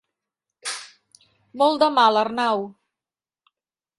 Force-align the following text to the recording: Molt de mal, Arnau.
Molt 1.63 1.77
de 1.85 1.91
mal, 1.97 2.19
Arnau. 2.21 2.65